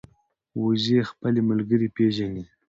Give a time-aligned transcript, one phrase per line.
[0.63, 2.43] وزې خپل ملګري پېژني